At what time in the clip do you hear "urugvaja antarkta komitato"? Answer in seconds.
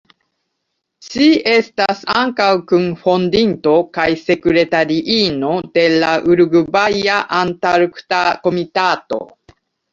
6.33-9.25